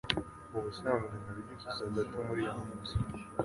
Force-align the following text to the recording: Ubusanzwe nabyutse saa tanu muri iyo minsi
Ubusanzwe 0.57 1.15
nabyutse 1.23 1.67
saa 1.77 1.87
tanu 1.95 2.21
muri 2.27 2.41
iyo 2.45 2.53
minsi 2.61 2.93